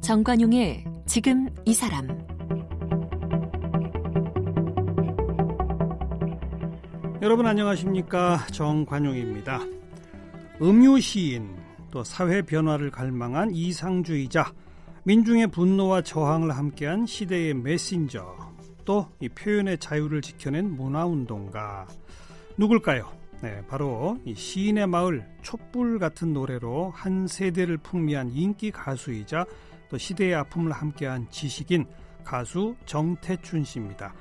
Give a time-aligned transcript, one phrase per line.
[0.00, 2.06] 정관용의 지금 이 사람
[7.22, 9.60] 여러분 안녕하십니까 정관용입니다.
[10.60, 11.56] 음유 시인
[11.90, 14.52] 또 사회 변화를 갈망한 이상주의자
[15.04, 18.43] 민중의 분노와 저항을 함께한 시대의 메신저
[18.84, 21.86] 또 이 표현의 자유를 지켜낸 문화운동가
[22.56, 23.10] 누굴까요?
[23.42, 29.44] 네, 바로 이 시인의 마을 촛불 같은 노래로 한 세대를 풍미한 인기 가수이자
[29.90, 31.84] 또 시대의 아픔을 함께한 지식인
[32.24, 34.14] 가수 정태춘 씨입니다.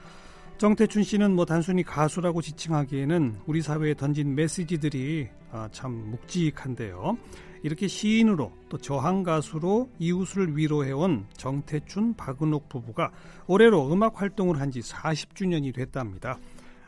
[0.57, 7.17] 정태춘 씨는 뭐 단순히 가수라고 지칭하기에는 우리 사회에 던진 메시지들이 아, 참 묵직한데요.
[7.63, 13.11] 이렇게 시인으로 또 저항 가수로 이웃을 위로해온 정태춘 박은옥 부부가
[13.47, 16.39] 올해로 음악 활동을 한 지 40주년이 됐답니다.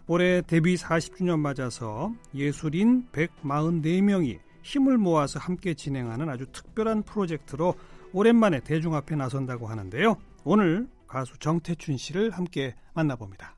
[0.08, 7.76] 올해 데뷔 40주년 맞아서 예술인 144명이 힘을 모아서 함께 진행하는 아주 특별한 프로젝트로
[8.12, 10.16] 오랜만에 대중 앞에 나선다고 하는데요.
[10.44, 13.55] 오늘 가수 정태춘 씨를 함께 만나봅니다.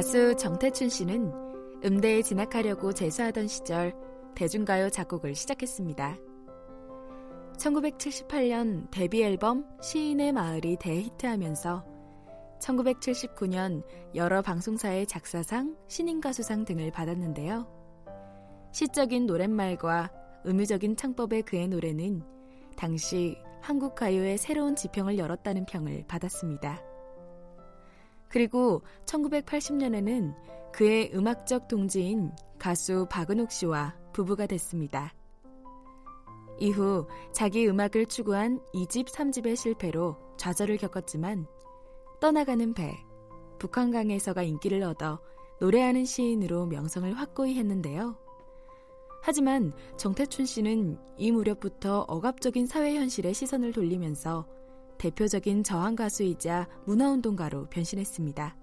[0.00, 1.30] 가수 정태춘 씨는
[1.84, 3.92] 음대에 진학하려고 재수하던 시절
[4.34, 6.16] 대중가요 작곡을 시작했습니다.
[7.58, 11.84] 1978년 데뷔 앨범 시인의 마을이 대히트하면서
[12.62, 13.82] 1979년
[14.14, 17.68] 여러 방송사의 작사상, 신인가수상 등을 받았는데요.
[18.72, 20.10] 시적인 노랫말과
[20.46, 22.22] 음유적인 창법의 그의 노래는
[22.74, 26.89] 당시 한국 가요의 새로운 지평을 열었다는 평을 받았습니다.
[28.30, 30.34] 그리고 1980년에는
[30.72, 35.12] 그의 음악적 동지인 가수 박은옥 씨와 부부가 됐습니다.
[36.60, 41.46] 이후 자기 음악을 추구한 2집, 3집의 실패로 좌절을 겪었지만
[42.20, 42.94] 떠나가는 배,
[43.58, 45.20] 북한강에서가 인기를 얻어
[45.60, 48.16] 노래하는 시인으로 명성을 확고히 했는데요.
[49.22, 54.46] 하지만 정태춘 씨는 이 무렵부터 억압적인 사회 현실에 시선을 돌리면서
[55.00, 58.54] 대표적인 저항 가수이자 문화운동가로 변신했습니다.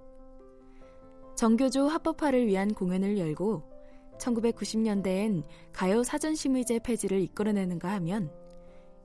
[1.35, 3.63] 정교조 합법화를 위한 공연을 열고
[4.19, 5.43] 1990년대엔
[5.73, 8.31] 가요 사전심의제 폐지를 이끌어내는가 하면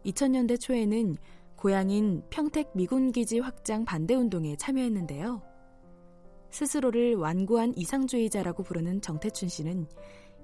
[0.05, 1.17] 2000년대 초에는
[1.57, 5.41] 고향인 평택 미군기지 확장 반대운동에 참여했는데요.
[6.51, 9.87] 스스로를 완고한 이상주의자라고 부르는 정태춘 씨는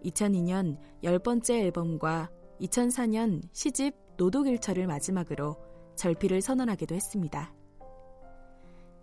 [0.04, 2.30] 2002년 10번째 앨범과
[2.62, 5.67] 2004년 시집 노독일처를 마지막으로
[5.98, 7.52] 절필을 선언하기도 했습니다.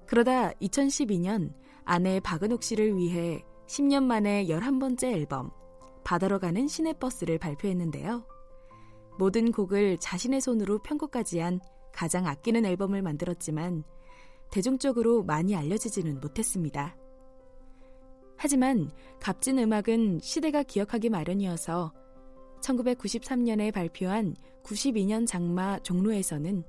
[0.07, 5.51] 그러다 2012년 아내 박은옥 씨를 위해 10년 만에 11번째 앨범
[6.03, 8.25] 바다로 가는 시내버스를 발표했는데요.
[9.17, 11.59] 모든 곡을 자신의 손으로 편곡까지 한
[11.91, 13.83] 가장 아끼는 앨범을 만들었지만
[14.51, 16.95] 대중적으로 많이 알려지지는 못했습니다.
[18.37, 21.93] 하지만 값진 음악은 시대가 기억하기 마련이어서
[22.61, 26.63] 1993년에 발표한 92년 장마 종로에서는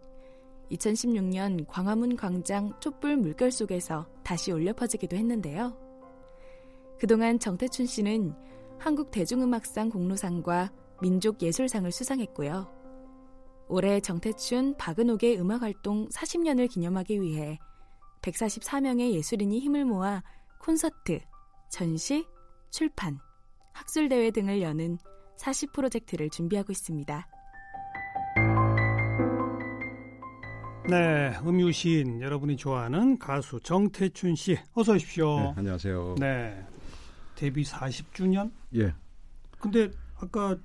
[0.71, 5.77] 2016년 광화문 광장 촛불 물결 속에서 다시 올려 퍼지기도 했는데요.
[6.99, 8.34] 그동안 정태춘 씨는
[8.78, 10.72] 한국 대중음악상 공로상과
[11.03, 12.75] 민족예술상을 수상했고요.
[13.69, 17.59] 올해 정태춘, 박은옥의 음악활동 40년을 기념하기 위해
[18.22, 20.22] 144명의 예술인이 힘을 모아
[20.60, 21.21] 콘서트,
[21.71, 22.27] 전시,
[22.71, 23.19] 출판,
[23.72, 24.98] 학술대회 등을 여는
[25.37, 27.28] 40 프로젝트를 준비하고 있습니다.
[30.89, 35.41] 네, 음유 시인 여러분이 좋아하는 가수 정태춘 씨 어서 오십시오.
[35.41, 36.15] 네, 안녕하세요.
[36.19, 36.65] 네,
[37.35, 38.51] 데뷔 40주년?
[38.77, 38.95] 예.
[39.59, 40.57] 근데 아까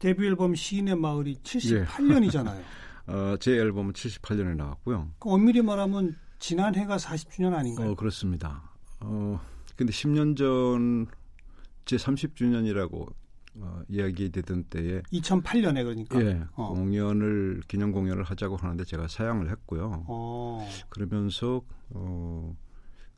[0.00, 2.58] 데뷔 앨범 시인의 마을이 78년이잖아요.
[2.58, 2.64] 예.
[3.12, 5.10] 어, 제 앨범은 78년에 나왔고요.
[5.20, 7.90] 그 엄밀히 말하면 지난 해가 40주년 아닌가요?
[7.90, 8.62] 어, 그렇습니다.
[9.00, 9.40] 어,
[9.76, 11.06] 근데 10년 전
[11.84, 13.12] 제 30주년이라고
[13.56, 16.74] 어, 이야기되던 때에 2008년에 그러니까 예, 어.
[16.74, 20.04] 공연을 기념 공연을 하자고 하는데 제가 사양을 했고요.
[20.08, 20.68] 어.
[20.88, 22.56] 그러면서 어,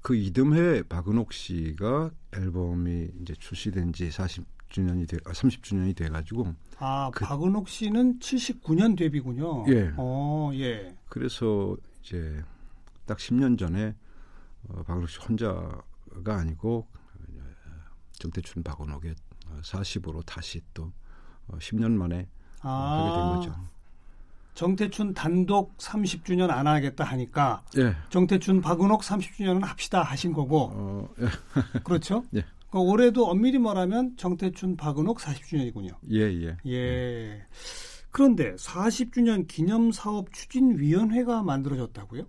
[0.03, 7.25] 그 이듬해 박은옥 씨가 앨범이 이제 출시된 지 40주년이 돼, 아, 30주년이 돼가지고 아 그,
[7.25, 9.65] 박은옥 씨는 79년 데뷔군요.
[9.69, 9.93] 예.
[9.97, 10.95] 어, 예.
[11.09, 12.43] 그래서 이제
[13.07, 13.95] 딱 10년 전에
[14.69, 16.87] 어, 박은옥 씨 혼자가 아니고
[18.19, 19.15] 정태춘 박은옥의
[19.63, 20.93] 40으로 다시 또
[21.51, 22.29] 10년 어, 만에
[22.63, 23.67] 아, 하게 된 거죠.
[24.55, 27.95] 정태춘 단독 30주년 안 하겠다 하니까 예.
[28.09, 31.27] 정태춘 박은옥 30주년은 합시다 하신 거고 어, 예.
[31.85, 32.25] 그렇죠?
[32.35, 32.45] 예.
[32.71, 35.97] 그러니까 올해도 엄밀히 말하면 정태춘 박은옥 40주년이군요.
[36.11, 36.57] 예, 예.
[36.67, 37.43] 예.
[38.11, 42.25] 그런데 40주년 기념 사업 추진 위원회가 만들어졌다고요?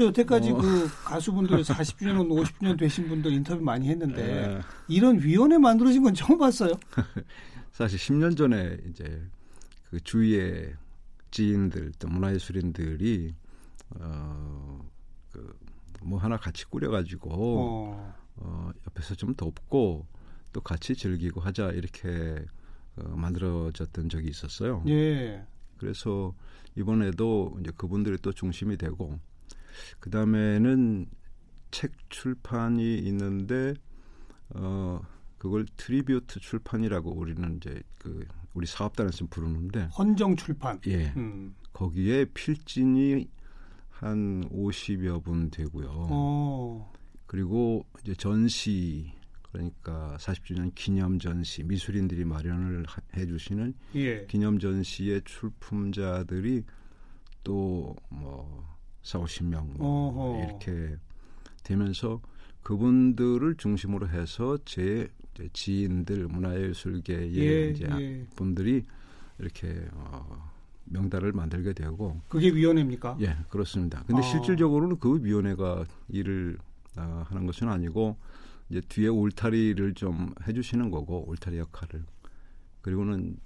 [0.00, 0.56] 저 여태까지 어.
[0.56, 4.60] 그 가수분들 40주년, 50주년 되신 분들 인터뷰 많이 했는데 예.
[4.88, 6.72] 이런 위원회 만들어진 건 처음 봤어요.
[7.70, 9.22] 사실 10년 전에 이제
[9.90, 10.72] 그 주위에
[11.30, 13.34] 지인들 또 문화예술인들이
[16.00, 18.14] 어그뭐 하나 같이 꾸려가지고 어.
[18.36, 18.70] 어.
[18.86, 20.06] 옆에서 좀 돕고
[20.54, 22.42] 또 같이 즐기고 하자 이렇게
[22.96, 24.82] 어, 만들어졌던 적이 있었어요.
[24.88, 25.44] 예.
[25.76, 26.32] 그래서
[26.74, 29.20] 이번에도 이제 그분들이 또 중심이 되고
[29.98, 31.06] 그 다음에는
[31.70, 33.74] 책 출판이 있는데
[34.50, 35.00] 어
[35.38, 40.80] 그걸 tribute 출판이라고 우리는 이제 그 우리 사업단에서 부르는데 헌정 출판.
[40.86, 41.54] 예 음.
[41.72, 43.28] 거기에 필진이
[43.88, 45.88] 한 50여 분 되고요.
[45.92, 46.92] 어.
[47.26, 49.12] 그리고 이제 전시
[49.52, 54.26] 그러니까 40주년 기념 전시 미술인들이 마련을 하- 해주시는 예.
[54.26, 56.64] 기념 전시의 출품자들이
[57.44, 60.44] 또뭐 4, 50명 뭐.
[60.44, 60.96] 이렇게
[61.62, 62.20] 되면서
[62.62, 65.08] 그분들을 중심으로 해서 제
[65.52, 68.26] 지인들 문화예술계의 예, 이제 예.
[68.36, 68.84] 분들이
[69.38, 70.50] 이렇게 어,
[70.84, 73.16] 명단을 만들게 되고 그게 위원회입니까?
[73.20, 74.02] 예 그렇습니다.
[74.06, 74.22] 근데 아.
[74.22, 76.58] 실질적으로는 그 위원회가 일을
[76.96, 78.18] 어, 하는 것은 아니고
[78.68, 82.04] 이제 뒤에 울타리를 좀 해주시는 거고 울타리 역할을
[82.82, 83.36] 그리고는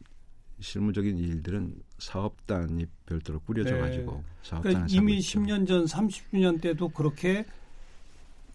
[0.60, 3.80] 실무적인 일들은 사업단이 별도로 꾸려져 네.
[3.80, 5.40] 가지고 사업단에서 그러니까 이미 하고 있죠.
[5.40, 7.44] 10년 전, 30주년 때도 그렇게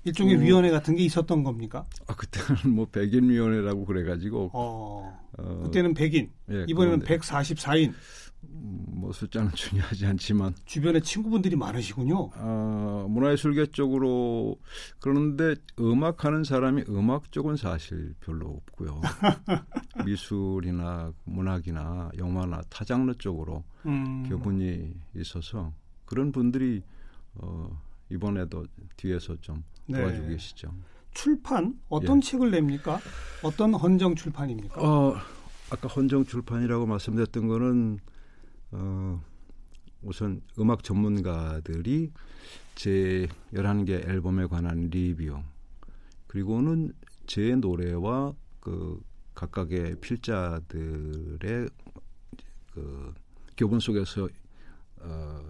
[0.05, 0.39] 일종의 어.
[0.39, 1.85] 위원회 같은 게 있었던 겁니까?
[2.07, 5.19] 아 그때는 뭐 백인 위원회라고 그래가지고 어.
[5.37, 7.93] 어, 그때는 100인, 예, 이번에는 그런데, 144인.
[8.43, 12.29] 음, 뭐 숫자는 중요하지 않지만 주변에 친구분들이 많으시군요.
[12.35, 14.59] 어, 문화예술계 쪽으로
[14.99, 19.01] 그러는데 음악 하는 사람이 음악 쪽은 사실 별로 없고요.
[20.05, 24.27] 미술이나 문학이나 영화나 타 장르 쪽으로 음.
[24.27, 25.73] 교분이 있어서
[26.05, 26.81] 그런 분들이
[27.35, 28.65] 어, 이번에도
[28.97, 29.99] 뒤에서 좀 네.
[29.99, 30.73] 도와주고 계시죠.
[31.11, 32.21] 출판 어떤 예.
[32.21, 32.99] 책을 냅니까?
[33.43, 34.81] 어떤 헌정 출판입니까?
[34.81, 35.15] 어,
[35.71, 37.99] 아까 헌정 출판이라고 말씀드렸던 거는
[38.71, 39.21] 어,
[40.01, 42.11] 우선 음악 전문가들이
[42.75, 45.41] 제 11개 앨범에 관한 리뷰
[46.27, 46.93] 그리고는
[47.25, 49.01] 제 노래와 그
[49.35, 51.69] 각각의 필자들의
[52.73, 53.13] 그
[53.57, 54.29] 교본 속에서
[55.01, 55.41] 어,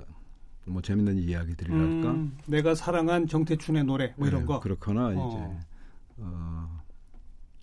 [0.66, 4.60] 뭐 재밌는 이야기들이랄까 음, 내가 사랑한 정태춘의 노래 뭐 이런 네, 거.
[4.60, 5.12] 그렇거나 어.
[5.12, 5.66] 이제
[6.18, 6.84] 어,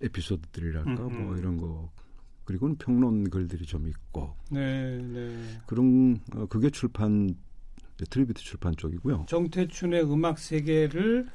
[0.01, 1.25] 에피소드들이랄까 음, 음.
[1.25, 1.91] 뭐 이런 거
[2.47, 5.35] 그리고는 평론 글들이 좀 있고 네, 네.
[5.65, 7.35] 그런 어, 그게 출판
[8.09, 9.25] tribute 출판 쪽이고요.
[9.27, 11.27] 정태춘의 음악 세계를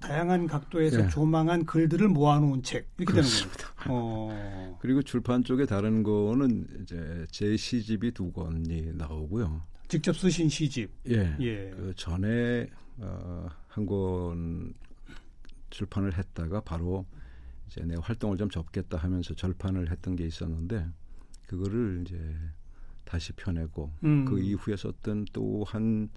[0.00, 1.08] 다양한 각도에서 예.
[1.10, 3.68] 조망한 글들을 모아놓은 책 이렇게 되는 그렇습니다.
[3.74, 3.86] 겁니다.
[3.88, 9.62] 어, 그리고 출판 쪽에 다른 거는 이제 제 시집이 두 권이 나오고요.
[9.86, 10.90] 직접 쓰신 시집.
[11.08, 11.36] 예.
[11.40, 11.70] 예.
[11.70, 12.66] 그 전에
[12.98, 14.74] 어, 한 권
[15.70, 17.06] 출판을 했다가 바로
[17.72, 20.86] 이제 내 활동을 좀 접겠다 하면서 절판을 했던 게 있었는데
[21.46, 22.18] 그거를 이제
[23.04, 24.24] 다시 펴내고 음.
[24.26, 26.10] 그 이후에 썼던 또한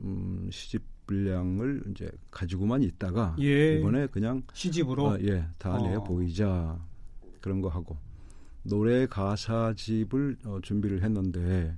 [0.00, 3.78] 음, 시집 분량을 이제 가지고만 있다가 예.
[3.78, 5.10] 이번에 그냥 시집으로.
[5.10, 6.04] 아, 예, 다내 어.
[6.04, 6.80] 보이자
[7.40, 7.98] 그런 거 하고
[8.62, 11.76] 노래 가사집을 어, 준비를 했는데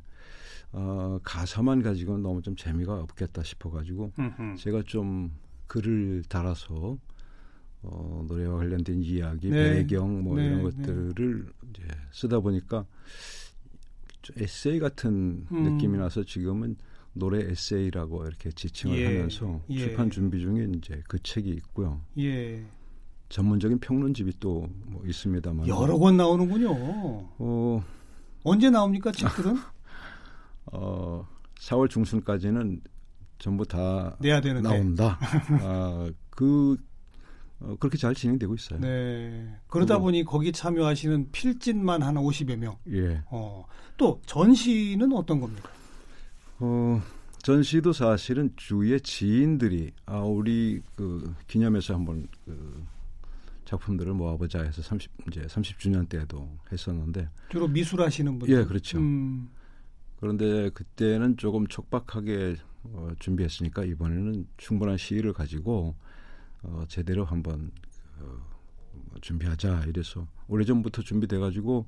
[0.73, 4.57] 어, 가사만 가지고는 너무 좀 재미가 없겠다 싶어가지고 음흠.
[4.57, 5.33] 제가 좀
[5.67, 6.99] 글을 달아서
[7.87, 9.75] 어, 노래와 관련된 이야기, 네.
[9.75, 10.63] 배경 뭐 네, 이런 네.
[10.65, 12.85] 것들을 이제 쓰다 보니까
[14.23, 15.63] 좀 에세이 같은 음.
[15.63, 16.77] 느낌이 나서 지금은
[17.13, 19.79] 노래 에세이라고 이렇게 지칭을 예, 하면서 예.
[19.79, 22.03] 출판 준비 중에 이제 그 책이 있고요.
[22.19, 22.63] 예.
[23.29, 26.71] 전문적인 평론집이 또 뭐 있습니다만 여러 권 나오는군요.
[27.39, 27.85] 어,
[28.45, 29.57] 언제 나옵니까 책들은?
[30.73, 31.27] 어,
[31.61, 32.81] 4월 중순까지는
[33.39, 34.69] 전부 다 내야 되는데.
[34.69, 35.19] 나온다.
[35.63, 36.77] 아, 그
[37.61, 38.81] 어, 그렇게 잘 진행되고 있어요.
[38.81, 39.49] 네.
[39.69, 42.77] 그러다 보니 거기 참여하시는 필진만 한 50여 명.
[42.91, 43.23] 예.
[43.31, 43.65] 어.
[43.97, 45.71] 또 전시는 어떤 겁니까?
[46.59, 47.01] 어,
[47.43, 52.85] 전시도 사실은 주위의 지인들이 아 우리 그 기념해서 한번 그
[53.65, 58.55] 작품들을 모아보자 해서 30 이제 30주년 때도 했었는데 주로 미술 하시는 분들.
[58.55, 58.99] 예 그렇죠.
[58.99, 59.49] 음,
[60.21, 65.95] 그런데 그때는 조금 촉박하게 어, 준비했으니까 이번에는 충분한 시일을 가지고
[66.69, 67.71] 어, 제대로 한번
[68.19, 68.39] 어,
[69.21, 71.87] 준비하자 이래서 오래전부터 준비돼 가지고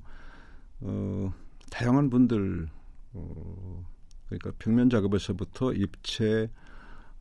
[0.81, 1.33] 어,
[1.69, 2.69] 다양한 분들
[3.13, 3.85] 어,
[4.27, 6.49] 그러니까 평면 작업에서부터 입체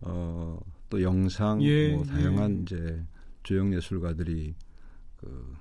[0.01, 2.63] 어, 또 영상 예, 뭐 다양한 예.
[2.63, 3.05] 이제
[3.43, 4.55] 조형 예술가들이
[5.17, 5.57] 그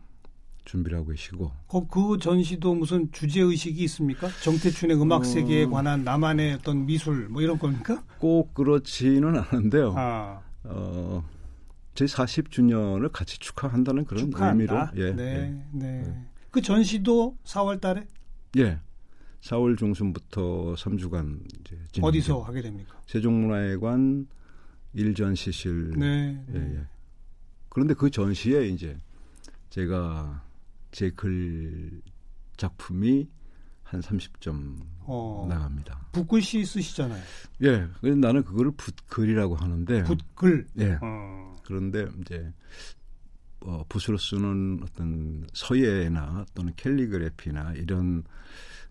[0.65, 4.27] 준비를 하고 계시고 그, 그 전시도 무슨 주제 의식이 있습니까?
[4.43, 5.23] 정태춘의 음악 어.
[5.23, 8.03] 세계에 관한 나만의 어떤 미술 뭐 이런 겁니까?
[8.19, 9.93] 꼭 그렇지는 않은데요.
[9.95, 11.23] 아, 어,
[11.97, 14.51] 제 40주년을 같이 축하한다는 그런 축하한다.
[14.51, 15.77] 의미로 예, 네, 예.
[15.79, 16.27] 네.
[16.51, 18.05] 그 전시도 4월 달에
[18.57, 18.79] 예.
[19.41, 21.75] 4월 중순부터 3주간 이제.
[21.99, 23.01] 어디서 하게 됩니까?
[23.07, 24.27] 세종문화회관
[24.93, 26.39] 일전시실 네.
[26.53, 26.85] 예, 예.
[27.69, 28.95] 그런데 그 전시에 이제
[29.71, 30.43] 제가
[30.91, 32.03] 제 글
[32.57, 33.27] 작품이
[33.87, 36.09] 한 30점 어, 나갑니다.
[36.11, 37.23] 붓글씨 쓰시잖아요.
[37.63, 37.87] 예.
[38.01, 40.67] 근데 나는 그거를 붓글이라고 하는데 붓글.
[40.79, 40.97] 예.
[41.01, 41.55] 어.
[41.63, 42.51] 그런데 이제
[43.61, 48.23] 어, 붓으로 쓰는 어떤 서예나 또는 캘리그래피나 이런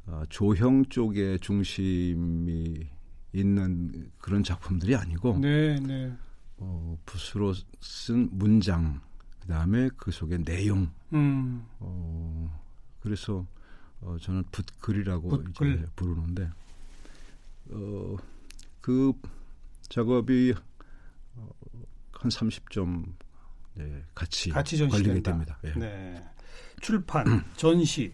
[0.06, 2.88] 어, 조형 쪽에 중심이
[3.32, 6.10] 있는 그런 작품들이 아니고 네, 네.
[6.56, 9.00] 어, 붓으로 쓴 문장
[9.40, 11.66] 그다음에 그 속에 내용 음.
[11.80, 12.64] 어,
[13.00, 13.46] 그래서
[14.00, 15.74] 어, 저는 붓글이라고 붓글.
[15.76, 16.48] 이제 부르는데
[17.70, 18.16] 어,
[18.80, 19.12] 그
[19.88, 20.54] 작업이
[21.36, 21.48] 어,
[22.12, 23.04] 한 30점
[23.74, 25.20] 네, 같이, 같이 걸리게.
[25.22, 25.58] 됩니다.
[25.64, 25.72] 예.
[25.72, 26.24] 네.
[26.80, 28.12] 출판, 전시,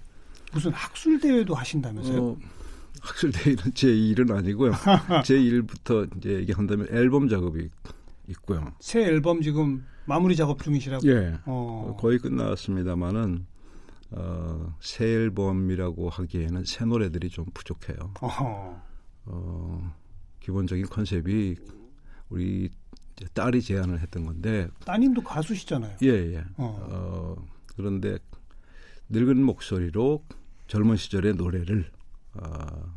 [0.52, 2.22] 무슨 학술 대회도 하신다면서요?
[2.24, 2.36] 어,
[3.00, 4.72] 학술 대회는 제 일은 아니고요.
[5.24, 7.68] 제 일부터 이제 얘기한다면 앨범 작업이
[8.28, 8.72] 있고요.
[8.80, 11.06] 새 앨범 지금 마무리 작업 중이시라고?
[11.08, 11.96] 예, 어.
[12.00, 13.46] 거의 끝났습니다만은
[14.12, 18.14] 어, 새 앨범이라고 하기에는 새 노래들이 좀 부족해요.
[18.20, 18.82] 어허.
[19.24, 19.94] 어,
[20.40, 21.56] 기본적인 컨셉이
[22.28, 22.70] 우리
[23.34, 25.96] 딸이 제안을 했던 건데, 따님도 가수시잖아요.
[26.02, 26.44] 예, 예.
[26.56, 26.76] 어.
[26.90, 28.18] 어, 그런데
[29.08, 30.24] 늙은 목소리로
[30.66, 31.90] 젊은 시절의 노래를,
[32.34, 32.94] 어,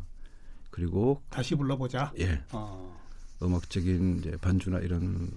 [0.71, 2.11] 그리고, 다시 불러보자.
[2.19, 2.97] 예, 어.
[3.41, 5.31] 음악적인 이제 반주나 이런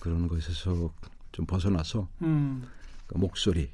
[0.00, 0.92] 그런 것에서
[1.32, 2.66] 좀 벗어나서 음.
[3.06, 3.70] 그 목소리,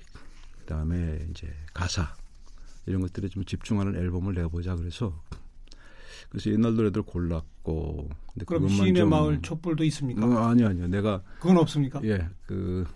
[0.71, 2.15] 그 다음에 이제 가사,
[2.87, 5.21] 이런 것들에 좀 집중하는 앨범을 내보자 그래서
[6.29, 10.25] 그래서 옛날 노래들 골랐고 근데 그럼 시인의 좀 마을 촛불도 있습니까?
[10.25, 12.00] 어, 아니요 아니요 내가 그건 없습니까?
[12.05, 12.87] 예 그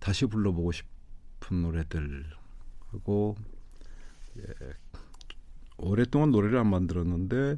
[0.00, 2.24] 다시 불러보고 싶은 노래들
[2.90, 3.36] 하고
[4.38, 4.42] 예
[5.76, 7.56] 오랫동안 노래를 안 만들었는데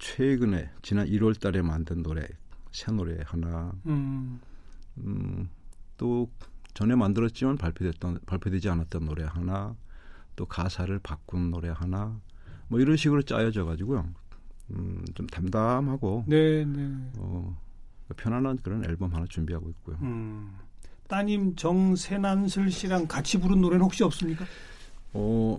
[0.00, 2.26] 최근에 지난 1월 달에 만든 노래
[2.72, 4.40] 새 노래 하나 음.
[4.96, 5.50] 음,
[5.98, 6.30] 또
[6.78, 9.74] 전에 만들었지만 발표됐던 발표되지 않았던 노래 하나
[10.36, 12.20] 또 가사를 바꾼 노래 하나
[12.68, 14.08] 뭐 이런 식으로 짜여져 가지고요
[14.70, 16.94] 음, 좀 담담하고 네, 네.
[17.18, 17.56] 어,
[18.16, 19.96] 편안한 그런 앨범 하나 준비하고 있고요.
[20.02, 20.54] 음.
[21.08, 24.44] 따님 정세난슬 씨랑 같이 부른 노래는 혹시 없습니까?
[25.14, 25.58] 어,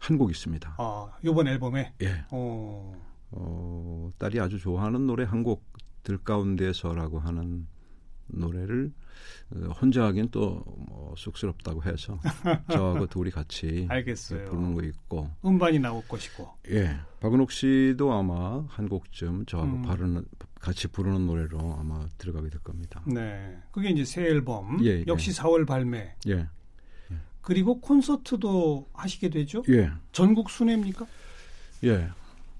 [0.00, 0.76] 한 곡 있습니다.
[0.78, 1.92] 아, 요번 앨범에.
[2.00, 2.24] 예.
[2.30, 2.94] 어.
[3.32, 5.66] 어, 딸이 아주 좋아하는 노래 한 곡
[6.02, 7.66] 들 가운데서라고 하는
[8.28, 8.92] 노래를
[9.50, 12.18] 어, 혼자 하긴 또 뭐 쑥스럽다고 해서
[12.70, 14.46] 저하고 둘이 같이 알겠어요.
[14.46, 16.48] 부르는 거 있고 음반이 나올 것이고.
[16.70, 19.82] 예 박은옥 씨도 아마 한 곡쯤 저하고 음.
[19.82, 20.24] 바르는
[20.60, 23.02] 같이 부르는 노래로 아마 들어가게 될 겁니다.
[23.06, 23.56] 네.
[23.72, 24.84] 그게 이제 새 앨범.
[24.84, 26.14] 예, 역시 4월 발매.
[26.28, 26.48] 예
[27.40, 29.62] 그리고 콘서트도 하시게 되죠?
[29.68, 29.90] 예.
[30.10, 31.06] 전국 순회입니까?
[31.84, 32.10] 예.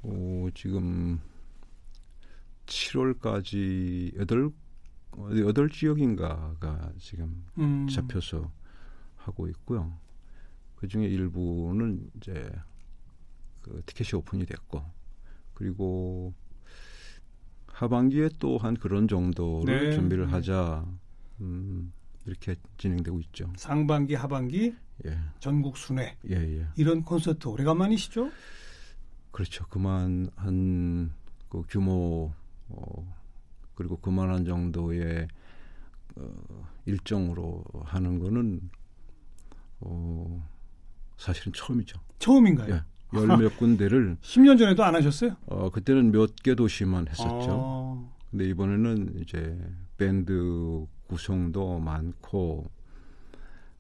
[0.03, 1.21] 어, 지금
[2.67, 4.55] 7월까지 여덟 어디
[5.47, 7.87] 여덟 지역인가가 지금 음.
[7.89, 8.51] 잡혀서
[9.17, 9.99] 하고 있고요.
[10.77, 12.51] 그 중에 일부는 이제
[13.63, 14.83] 그 티켓이 오픈이 됐고
[15.55, 16.35] 그리고
[17.69, 19.97] 하반기에 또한 그런 정도를 네.
[19.97, 20.87] 준비를 하자
[21.41, 21.93] 음,
[22.25, 23.53] 이렇게 진행되고 있죠.
[23.57, 26.17] 상반기, 하반기 예, 전국 순회.
[26.31, 26.67] 예, 예.
[26.77, 28.31] 이런 콘서트 오래간만이시죠?
[29.31, 29.67] 그렇죠.
[29.69, 32.33] 그만 한 그 규모
[32.69, 33.15] 어,
[33.77, 35.29] 그리고 그만한 정도의
[36.17, 38.61] 어, 일정으로 하는 거는
[39.81, 40.49] 어,
[41.17, 42.01] 사실은 처음이죠.
[42.19, 42.75] 처음인가요?
[42.75, 42.83] 예.
[43.15, 45.37] 열몇 군데를 10년 전에도 안 하셨어요?
[45.47, 47.47] 어, 그때는 몇 개 도시만 했었죠.
[47.51, 49.57] 어, 근데 이번에는 이제
[49.97, 52.69] 밴드 구성도 많고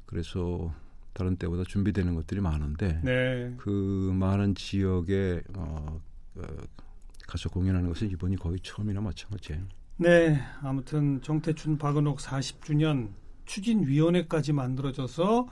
[0.05, 0.73] 그래서
[1.12, 3.55] 다른 때보다 준비되는 것들이 많은데 네.
[3.57, 6.00] 그 많은 지역에 어,
[6.37, 6.43] 어,
[7.26, 9.62] 가서 공연하는 것은 이번이 거의 처음이나 마찬가지예요.
[9.99, 10.38] 네.
[10.62, 13.11] 아무튼 정태춘 박은옥 40주년
[13.47, 15.47] 추진위원회까지 만들어져서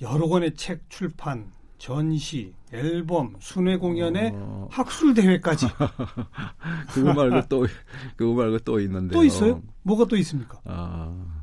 [0.00, 5.66] 여러 권의 책 출판, 전시, 앨범, 순회 공연에 어, 학술 대회까지
[6.94, 7.66] 그거 말고 또
[8.16, 9.18] 그거 말고 또 있는데요.
[9.18, 9.62] 또 있어요?
[9.82, 10.60] 뭐가 또 있습니까?
[10.64, 11.42] 아,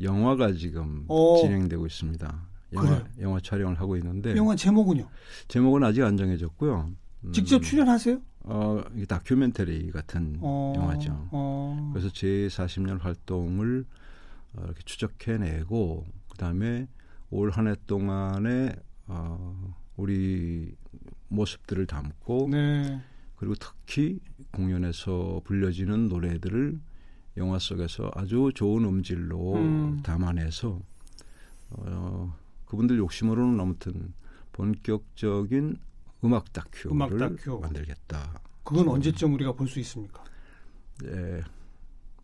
[0.00, 1.36] 영화가 지금 어.
[1.42, 2.48] 진행되고 있습니다.
[2.72, 3.04] 영화, 그래요?
[3.20, 5.08] 영화 촬영을 하고 있는데 영화 제목은요?
[5.48, 6.90] 제목은 아직 안 정해졌고요.
[7.24, 8.18] 음, 직접 출연하세요?
[8.46, 11.28] 어, 이게 다큐멘터리 같은 어, 영화죠.
[11.32, 11.90] 어.
[11.92, 13.84] 그래서 제 40년 활동을
[14.54, 16.86] 어, 이렇게 추적해내고 그다음에
[17.30, 18.74] 올 한 해 동안에
[19.08, 20.74] 어, 우리
[21.28, 23.00] 모습들을 담고 네.
[23.36, 24.20] 그리고 특히
[24.52, 26.78] 공연에서 불려지는 노래들을
[27.38, 30.00] 영화 속에서 아주 좋은 음질로 음.
[30.02, 30.80] 담아내서
[31.70, 32.36] 어,
[32.66, 34.14] 그분들 욕심으로는 아무튼
[34.52, 35.78] 본격적인
[36.24, 37.58] 음악 다큐를 음악 다큐.
[37.60, 38.40] 만들겠다.
[38.64, 40.24] 그건 언제쯤 우리가 볼 수 있습니까?
[41.04, 41.42] 예,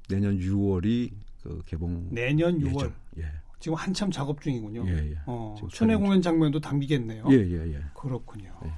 [0.08, 1.10] 내년 6월이
[1.42, 2.66] 그 개봉 내년 6월.
[2.76, 2.92] 예정.
[3.18, 3.24] 예,
[3.60, 4.84] 지금 한참 작업 중이군요.
[4.88, 5.18] 예, 예.
[5.26, 7.24] 어, 촬영 공연 장면도 담기겠네요.
[7.30, 7.82] 예, 예, 예.
[7.94, 8.52] 그렇군요.
[8.62, 8.70] 네.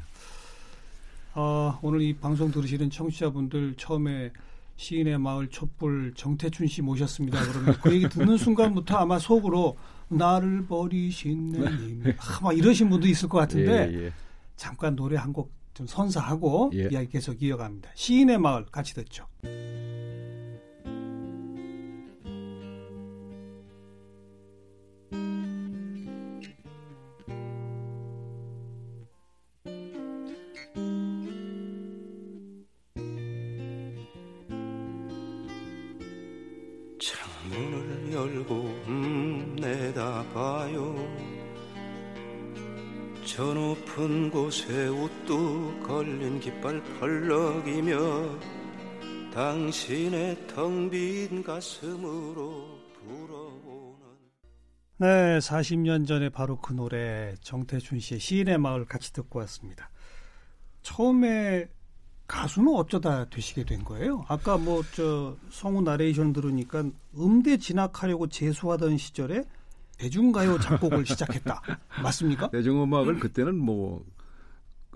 [1.37, 4.33] 어, 오늘 이 방송 들으시는 청취자분들 처음에
[4.76, 7.40] 시인의 마을 촛불 정태춘 씨 모셨습니다.
[7.52, 9.76] 그러면 그 얘기 듣는 순간부터 아마 속으로
[10.09, 11.52] 나를 버리신
[12.02, 14.12] 내님 아, 막 이러신 분도 있을 것 같은데 예, 예.
[14.56, 16.88] 잠깐 노래 한 곡 좀 선사하고 예.
[16.90, 17.90] 이야기 계속 이어갑니다.
[17.94, 19.26] 시인의 마을 같이 듣죠.
[37.00, 38.54] 창문을 열고
[38.88, 40.94] 음 내다봐요
[43.35, 47.99] 저 높은 곳에 우뚝 걸린 깃발 펄럭이며
[49.33, 53.99] 당신의 텅 빈 가슴으로 불어오는
[54.99, 59.91] 네, 40년 전에 바로 그 노래 정태춘 씨의 시인의 마을 같이 듣고 왔습니다.
[60.83, 61.67] 처음에
[62.29, 64.25] 가수는 어쩌다 되시게 된 거예요?
[64.29, 66.85] 아까 뭐 저 성우 나레이션 들으니까
[67.19, 69.43] 음대 진학하려고 재수하던 시절에
[70.04, 71.62] 대중가요 작곡을 시작했다.
[72.02, 72.50] 맞습니까?
[72.50, 74.04] 대중음악을 그때는 뭐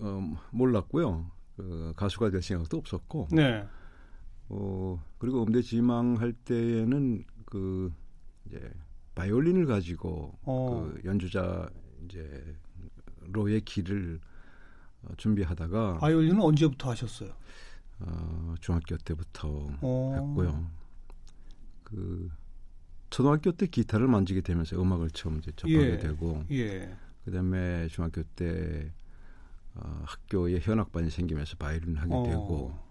[0.03, 1.31] 어, 몰랐고요.
[1.57, 3.29] 그 가수가 될 생각도 없었고.
[3.33, 3.67] 네.
[4.51, 7.91] 어, 그리고 음대 지망할 때에는 그
[8.47, 8.71] 이제
[9.15, 10.91] 바이올린을 가지고 어.
[10.93, 11.69] 그 연주자
[12.05, 12.57] 이제
[13.33, 14.21] 로의 길을
[15.05, 17.31] 어, 준비하다가 바이올린은 언제부터 하셨어요?
[18.01, 20.13] 어, 중학교 때부터 어.
[20.15, 20.71] 했고요.
[21.83, 22.31] 그
[23.11, 25.99] 초등학교 때 기타를 만지게 되면서 음악을 처음 이제 접하게 예.
[25.99, 26.95] 되고 예.
[27.25, 28.93] 그다음에 중학교 때
[29.75, 32.23] 어, 학교에 현악반이 생기면서 바이올린 하게 어.
[32.23, 32.89] 되고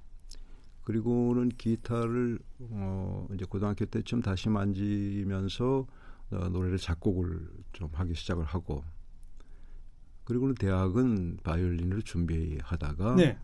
[0.84, 5.86] 그리고는 기타를 어, 이제 고등학교 때쯤 다시 만지면서
[6.32, 8.84] 어, 노래를 작곡을 좀 하기 시작을 하고
[10.24, 13.38] 그리고는 대학은 바이올린을 준비하다가 네.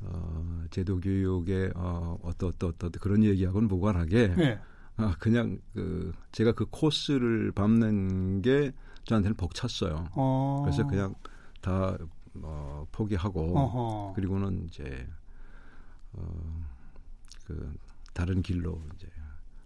[0.00, 4.60] 어, 제도 교육에 어, 어떠 어떠 어떠 그런 얘기하고는 무관하게 네.
[4.96, 8.72] 아, 그냥 그 제가 그 코스를 밟는 게
[9.04, 10.08] 저한테는 벅찼어요.
[10.14, 10.62] 어.
[10.64, 11.14] 그래서 그냥
[11.60, 11.96] 다
[12.36, 14.12] 어, 포기하고 어허.
[14.14, 15.06] 그리고는 이제
[16.12, 16.64] 어,
[17.46, 17.74] 그
[18.12, 19.08] 다른 길로 이제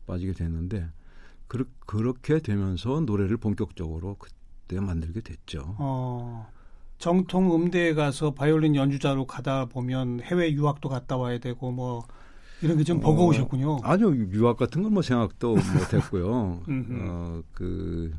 [0.06, 0.88] 빠지게 됐는데
[1.48, 5.76] 그르, 그렇게 되면서 노래를 본격적으로 그때 만들게 됐죠.
[5.78, 6.48] 어,
[6.98, 12.04] 정통 음대에 가서 바이올린 연주자로 가다 보면 해외 유학도 갔다 와야 되고 뭐
[12.62, 13.78] 이런 게좀 버거우셨군요.
[13.82, 16.62] 아니요 유학 같은 건 뭐 생각도 못했고요.
[16.66, 18.12] 어, 그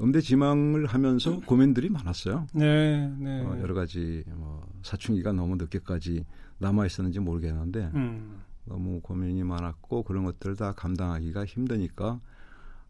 [0.00, 2.46] 음대 지망을 하면서 고민들이 많았어요.
[2.54, 3.40] 네, 네.
[3.42, 6.24] 어, 여러 가지 뭐 사춘기가 너무 늦게까지
[6.58, 12.20] 남아 있었는지 모르겠는데 음, 너무 고민이 많았고 그런 것들을 다 감당하기가 힘드니까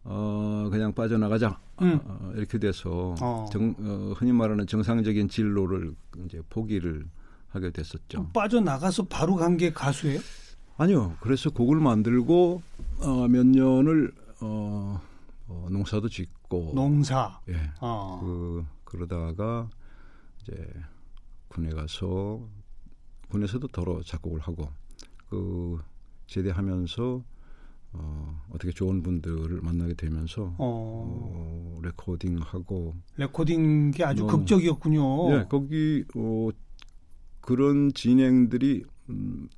[0.03, 2.01] 어 그냥 빠져나가자 음.
[2.05, 3.47] 어, 이렇게 돼서 어.
[3.53, 5.95] 정, 어, 흔히 말하는 정상적인 진로를
[6.27, 7.07] 이제 포기를
[7.51, 8.31] 하게 됐었죠.
[8.33, 10.21] 빠져나가서 바로 간 게 가수예요?
[10.77, 11.17] 아니요.
[11.21, 12.63] 그래서 곡을 만들고
[13.03, 15.01] 어, 몇 년을 어,
[15.49, 17.41] 어, 농사도 짓고 농사.
[17.49, 17.57] 예.
[17.81, 18.19] 어.
[18.23, 19.69] 그 그러다가
[20.43, 20.57] 이제
[21.49, 22.41] 군에 가서
[23.29, 24.69] 군에서도 더러 작곡을 하고
[25.29, 25.79] 그
[26.29, 27.23] 제대하면서
[27.93, 35.33] 어, 어떻게 좋은 분들을 만나게 되면서 어, 어, 레코딩하고 레코딩 게 아주 너무- 극적이었군요.
[35.41, 36.49] 예 거기 어,
[37.41, 39.49] 그런 진행들이 음,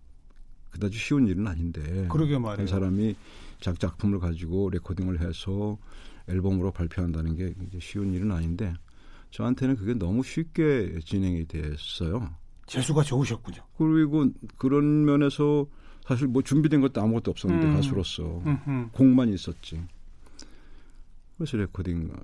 [0.71, 2.66] 그다지 쉬운 일은 아닌데 그러게 한 말이에요.
[2.66, 3.14] 사람이
[3.61, 5.79] 작 작품을 가지고 레코딩을 해서
[6.29, 8.75] 앨범으로 발표한다는 게 쉬운 일은 아닌데
[9.31, 12.35] 저한테는 그게 너무 쉽게 진행이 됐어요.
[12.66, 13.62] 재수가 좋으셨군요.
[13.77, 15.66] 그리고 그런 면에서
[16.07, 17.75] 사실 뭐 준비된 것도 아무것도 없었는데 음.
[17.75, 18.88] 가수로서 음흠.
[18.92, 19.83] 곡만 있었지.
[21.37, 22.23] 그래서 레코딩 어,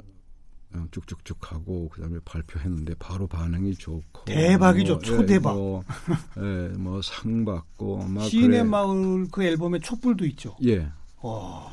[0.90, 4.94] 쭉쭉쭉 하고 그다음에 발표했는데 바로 반응이 좋고 대박이죠.
[4.94, 5.57] 뭐, 초대박.
[5.57, 5.85] 예, 뭐,
[6.38, 8.62] 예, 뭐상 받고 막 시인의 그래.
[8.64, 10.57] 마을 그 앨범에 촛불도 있죠.
[10.66, 10.90] 예.
[11.22, 11.66] 와.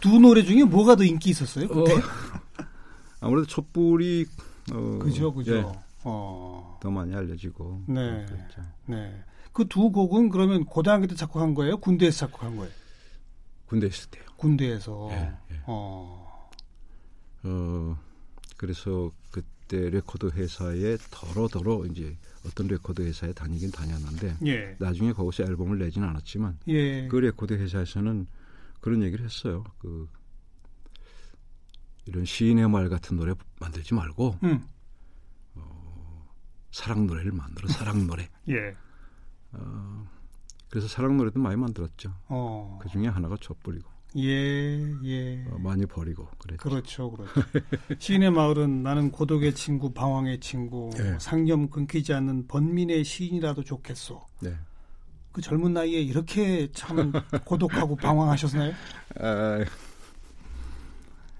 [0.00, 1.66] 두 노래 중에 뭐가 더 인기 있었어요?
[1.66, 1.94] 어, 그때?
[3.20, 4.26] 아무래도 촛불이
[4.72, 5.56] 어, 그죠, 그죠.
[5.56, 5.64] 예,
[6.04, 8.24] 어, 더 많이 알려지고 네.
[8.26, 8.62] 그랬죠.
[8.86, 9.22] 네.
[9.52, 11.76] 그 두 곡은 그러면 고등학교 때 작곡한 거예요?
[11.78, 12.72] 군대에서 작곡한 거예요?
[13.66, 14.24] 군대 있을 때요.
[14.36, 15.08] 군대에서.
[15.12, 15.60] 예, 예.
[15.66, 16.19] 어,
[17.42, 17.98] 어
[18.56, 25.78] 그래서 그때 레코드 회사에 더러더러 이제 어떤 레코드 회사에 다니긴 다녔는데 예, 나중에 거기서 앨범을
[25.78, 27.08] 내지는 않았지만 예.
[27.08, 28.26] 그 레코드 회사에서는
[28.80, 29.64] 그런 얘기를 했어요.
[29.78, 30.08] 그
[32.06, 34.66] 이런 시인의 말 같은 노래 만들지 말고 음,
[36.70, 38.28] 사랑 노래를 만들어 사랑 노래.
[38.48, 38.76] 예.
[39.52, 40.08] 어,
[40.68, 42.14] 그래서 사랑 노래도 많이 만들었죠.
[42.28, 45.44] 어, 그 중에 하나가 촛불이고 예, 예.
[45.50, 46.68] 어, 많이 버리고 그랬죠.
[46.68, 47.32] 그렇죠, 그렇죠.
[47.98, 51.16] 시인의 마을은 나는 고독의 친구, 방황의 친구, 예.
[51.20, 54.20] 상념 끊기지 않는 번민의 시인이라도 좋겠소.
[54.42, 54.54] 네.
[55.32, 57.12] 그 젊은 나이에 이렇게 참
[57.44, 58.72] 고독하고 방황하셨나요?
[59.20, 59.64] 아,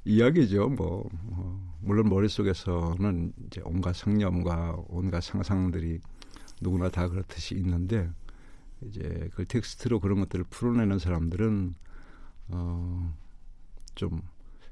[0.04, 0.68] 이야기죠.
[0.68, 5.98] 뭐 어, 물론 머릿속에서는 이제 온갖 상념과 온갖 상상들이
[6.60, 8.08] 누구나 다 그렇듯이 있는데
[8.82, 11.74] 이제 그 텍스트로 그런 것들을 풀어내는 사람들은
[12.50, 13.14] 어,
[13.94, 14.22] 좀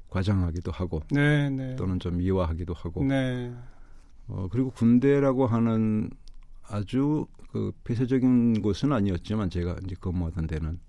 [0.09, 1.75] 과장하기도 하고 네, 네.
[1.75, 3.53] 또는 좀 미화하기도 하고 네,
[4.27, 6.09] 어, 그리고 군대라고 하는
[6.63, 10.79] 아주 그 폐쇄적인 곳은 아니었지만 제가 이제 근무하던 데는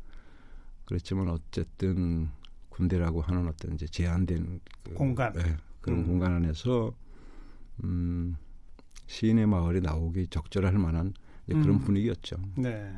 [0.85, 2.29] 그랬지만 어쨌든
[2.69, 5.35] 군대라고 하는 어떤 이제 제한된 그, 공간.
[5.37, 6.07] 예, 그런 음.
[6.07, 6.93] 공간 안에서
[7.85, 8.37] 음,
[9.07, 11.15] 시인의 마을이 나오기 적절할 만한
[11.47, 11.79] 그런 음.
[11.81, 12.37] 분위기였죠.
[12.57, 12.93] 네.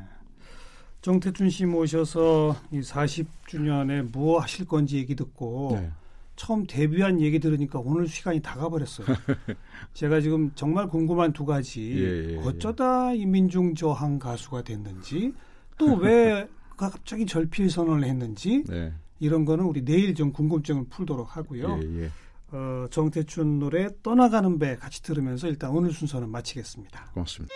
[1.03, 5.91] 정태춘 씨 모셔서 이 40주년에 뭐 하실 건지 얘기 듣고 네.
[6.37, 9.07] 처음 데뷔한 얘기 들으니까 오늘 시간이 다 가버렸어요.
[9.93, 11.81] 제가 지금 정말 궁금한 두 가지.
[11.81, 12.37] 예, 예, 예.
[12.37, 15.33] 어쩌다 이민중 저항 가수가 됐는지
[15.77, 18.93] 또 왜 갑자기 절필 선언을 했는지 네.
[19.19, 21.79] 이런 거는 우리 내일 좀 궁금증을 풀도록 하고요.
[21.83, 22.11] 예, 예.
[22.51, 27.11] 어, 정태춘 노래 떠나가는 배 같이 들으면서 일단 오늘 순서는 마치겠습니다.
[27.13, 27.53] 고맙습니다.